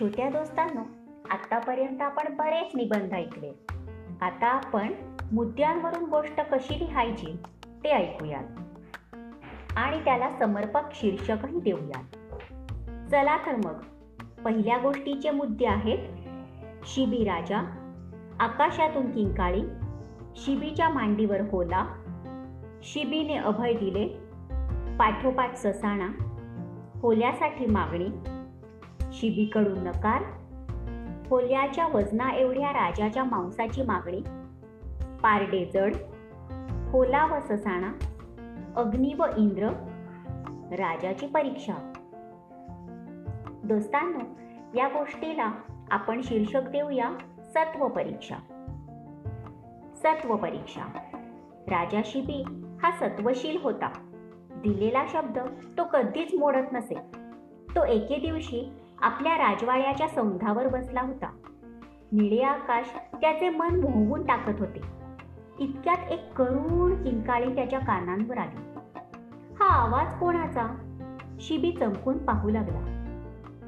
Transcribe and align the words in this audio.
छोट्या 0.00 0.30
दोस्तांनो 0.30 0.80
आतापर्यंत 1.30 2.02
आपण 2.02 2.36
बरेच 2.36 2.76
निबंध 2.76 3.14
ऐकले. 3.14 3.52
आता 4.20 4.46
आपण 4.46 4.92
मुद्द्यांवरून 5.32 6.04
गोष्ट 6.04 6.40
कशी 6.40 6.78
लिहायची 6.78 7.36
ते 7.84 7.88
ऐकूयात. 7.88 8.44
आणि 9.76 10.04
त्याला 10.04 10.30
समर्पक 10.38 10.80
शीर्षकही 10.94 11.60
देऊयात. 11.60 12.04
चला 13.10 13.36
तर 13.36 13.56
मग 13.56 13.82
पहिल्या 14.44 14.78
गोष्टीचे 14.78 15.30
मुद्दे 15.30 15.66
आहेत 15.66 15.98
शिबी 16.86 17.24
राजा 17.24 17.58
आकाशातून 18.40 19.10
किंकाळी 19.10 19.62
शिबीच्या 20.36 20.88
मांडीवर 20.88 21.40
होला 21.40 21.86
शिबीने 22.82 23.36
अभय 23.36 23.72
दिले 23.72 24.06
पाठोपाठ 24.96 25.54
ससाणा 25.54 26.08
होल्यासाठी 27.02 27.66
मागणी 27.66 28.29
शिबीकडून 29.12 29.78
नकार? 29.78 30.22
खोल्याच्या 31.30 31.86
वजना 31.86 32.30
एवढ्या 32.30 32.72
राजाच्या 32.72 33.24
मांसाची 33.24 33.82
मागणी? 33.82 34.20
पारडे 35.22 35.70
जड? 35.74 35.94
खोला 36.92 37.26
व 37.26 37.40
ससाणा? 37.40 37.92
अग्नी 38.76 39.14
व 39.14 39.24
इंद्र? 39.36 39.68
राजाची 40.72 41.26
परीक्षा? 41.26 41.92
दोस्तांनो 43.64 44.18
या 44.74 44.88
गोष्टीला 44.88 45.52
आपण 45.90 46.20
शीर्षक 46.24 46.62
देऊया 46.62 47.10
सत्व 47.40 47.88
परीक्षा. 47.88 48.36
सत्व 49.96 50.36
परीक्षा. 50.36 50.82
राजा 51.68 52.00
शिबी 52.04 52.44
हा 52.82 52.90
सत्वशील 52.90 53.58
होता. 53.62 53.90
दिलेला 54.50 55.04
शब्द 55.08 55.38
तो 55.78 55.84
कधीच 55.84 56.34
मोडत 56.38 56.72
नसे. 56.72 56.94
तो 57.76 57.84
एके 57.84 58.16
दिवशी 58.16 58.72
आपल्या 59.02 59.34
राजवाड्याच्या 59.34 60.08
सौंधावर 60.08 60.68
बसला 60.68 61.00
होता. 61.00 61.30
निळे 62.12 62.42
आकाश 62.42 62.96
त्याचे 63.20 63.48
मन 63.48 63.80
मोहवून 63.80 64.26
टाकत 64.26 64.60
होते. 64.60 64.80
इतक्यात 65.58 65.98
एक 66.10 66.32
करुण 66.32 67.02
किंकाळी 67.02 67.54
त्याच्या 67.54 67.78
कानांवर 67.78 68.38
आली. 68.38 68.78
हा 69.60 69.66
आवाज 69.68 70.18
कोणाचा? 70.20 70.66
शिबी 71.40 71.72
चमकून 71.72 72.18
पाहू 72.18 72.50
लागला. 72.50 72.80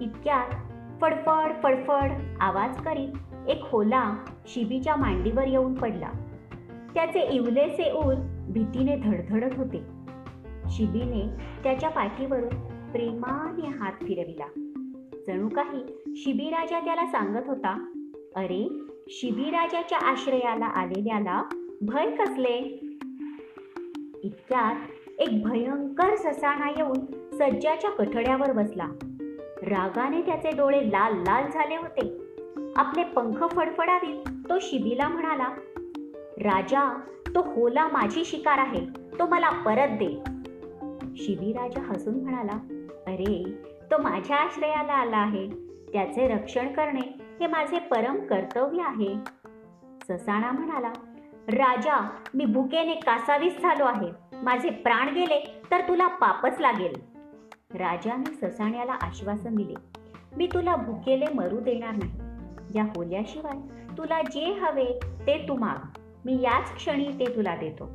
इतक्यात 0.00 0.54
फडफड 1.00 1.52
फडफड 1.62 2.12
आवाज 2.40 2.82
करीत 2.82 3.08
एक 3.48 3.60
होला 3.64 4.14
शिबीच्या 4.46 4.96
मांडीवर 4.96 5.46
येऊन 5.46 5.74
पडला. 5.74 6.08
त्याचे 6.94 7.20
इवलेसे 7.20 7.92
ऊर 7.92 8.14
भीतीने 8.48 8.96
धडधडत 8.96 9.56
होते. 9.56 9.82
शिबीने 10.70 11.44
त्याच्या 11.62 11.90
पाठीवरून 11.90 12.48
प्रेमाने 12.92 13.68
हात 13.68 13.92
फिरविला. 13.92 14.71
जणू 15.26 15.48
काही 15.48 16.12
शिबीराजा 16.16 16.80
त्याला 16.80 17.06
सांगत 17.06 17.42
होता 17.46 17.88
अरे 18.36 18.68
शिबीराजाच्या 19.08 19.98
आश्रयाला 19.98 20.66
आलेल्याला 20.66 21.42
भय 21.82 22.10
कसले? 22.10 22.58
इतक्यात 24.22 24.74
एक 25.18 25.42
भयंकर 25.42 26.16
ससाणा 26.16 26.68
येऊन 26.70 26.98
सज्जाच्या 27.32 27.90
कठड्यावर 27.90 28.52
बसला. 28.52 28.86
रागाने 29.62 30.22
त्याचे 30.22 30.50
डोळे 30.50 30.86
लाल 30.86 31.14
लाल 31.14 31.50
झाले 31.50 31.76
होते. 31.76 32.18
आपले 32.76 33.04
पंख 33.04 33.44
फडफडावीत 33.50 34.48
तो 34.50 34.58
शिबीला 34.60 35.08
म्हणाला 35.08 35.48
राजा 36.38 37.00
तो 37.34 37.40
होला 37.40 37.88
माझी 37.88 38.24
शिकार 38.24 38.58
आहे 38.58 38.86
तो 39.18 39.26
मला 39.26 39.50
परत 39.50 39.88
दे. 39.88 40.22
शिबीराजा 41.16 41.82
हसून 41.82 42.14
म्हणाला 42.14 42.58
अरे 43.06 43.54
तो 43.92 43.98
माझ्या 43.98 44.36
आश्रयाला 44.36 44.92
आला 44.92 45.16
आहे. 45.16 45.48
त्याचे 45.92 46.28
रक्षण 46.28 46.72
करणे 46.72 47.18
हे 47.40 47.46
माझे 47.46 47.78
परम 47.78 48.16
कर्तव्य 48.26 48.82
आहे. 48.82 49.14
ससाणा 50.08 50.52
म्हणाला 50.52 50.92
राजा 51.48 52.10
मी 52.34 52.44
भुकेने 52.44 52.94
कासावीस 52.94 53.60
झालो 53.62 53.84
आहे. 53.84 54.10
माझे 54.42 54.70
प्राण 54.70 55.14
गेले 55.14 55.62
तर 55.70 55.80
तुला 55.80 56.06
पापच 56.06 56.60
लागेल. 56.60 56.92
राजाने 57.74 58.34
ससाण्याला 58.34 58.92
आश्वासन 58.92 59.54
दिले 59.54 59.74
मी 60.36 60.46
तुला 60.46 60.76
भुकेले 60.76 61.26
मरू 61.34 61.60
देणार 61.60 61.92
नाही. 61.92 62.12
या 62.74 62.84
होल्याशिवाय 62.84 63.58
तुला 63.98 64.22
जे 64.22 64.52
हवे 64.52 65.00
ते 65.26 65.48
तू 65.48 65.54
माग. 65.54 65.98
मी 66.24 66.40
याच 66.40 66.74
क्षणी 66.74 67.08
ते 67.08 67.36
तुला 67.36 67.56
देतो. 67.56 67.88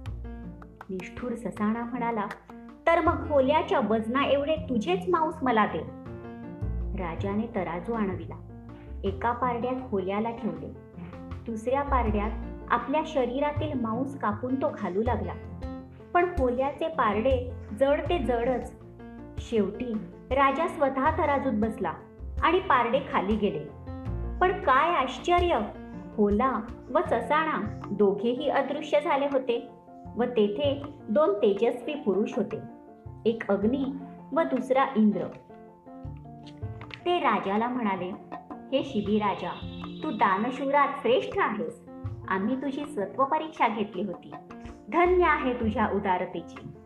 निष्ठूर 0.89 1.35
ससाणा 1.35 1.83
म्हणाला 1.83 2.27
तर 2.87 3.01
मग 3.01 3.29
खोल्याच्या 3.29 3.79
वजना 3.79 4.25
एवढे 4.25 4.55
तुझेच 4.55 5.09
मांस 5.09 5.35
मला 5.41 5.65
दे. 5.65 5.79
राजाने 7.03 7.47
तराजू 7.55 7.93
आणविला. 7.93 8.35
एका 9.03 9.31
पारड्यात 9.31 9.75
होल्याला 9.91 10.29
ठेवले. 10.31 10.67
दुसऱ्या 11.45 11.81
पारड्यात 11.83 12.31
आपल्या 12.69 13.01
शरीरातील 13.07 13.81
मांस 13.81 14.19
कापून 14.19 14.55
तो 14.55 14.71
घालू 14.79 15.01
लागला. 15.01 15.33
पण 16.13 16.25
होल्याचे 16.39 16.87
पारडे 16.87 17.51
जड 17.79 18.01
ते 18.09 18.19
जडच. 18.19 18.73
शेवटी 19.37 19.93
राजा 20.31 20.67
स्वतः 20.67 21.17
तराजूत 21.17 21.53
बसला 21.53 21.93
आणि 22.41 22.59
पारडे 22.59 22.99
खाली 23.11 23.35
गेले. 23.35 23.59
पण 24.41 24.51
काय 24.51 24.93
आश्चर्य! 24.93 25.59
होला 26.17 26.51
व 26.89 26.99
ससाणा 26.99 27.79
दोघेही 27.91 28.49
अदृश्य 28.49 28.99
झाले 29.01 29.25
होते 29.25 29.69
व 30.15 30.23
तेथे 30.23 30.81
दोन 31.09 31.33
तेजस्वी 31.33 31.93
पुरुष 31.93 32.33
होते. 32.35 32.76
एक 33.25 33.51
अग्नी 33.51 33.85
व 34.31 34.41
दुसरा 34.41 34.85
इंद्र. 34.95 35.27
ते 37.05 37.19
राजाला 37.19 37.67
म्हणाले 37.67 38.11
हे 38.71 38.83
शिबी 38.83 39.19
राजा 39.19 39.49
तू 40.03 40.11
दानशूरात 40.11 40.87
श्रेष्ठ 41.01 41.37
आहेस. 41.37 41.89
आम्ही 42.27 42.55
तुझी 42.55 42.85
सत्व 42.85 43.25
परीक्षा 43.25 43.67
घेतली 43.67 44.03
होती. 44.03 44.31
धन्य 44.93 45.25
आहे 45.25 45.53
तुझ्या 45.53 45.89
उदारतेची. 45.93 46.76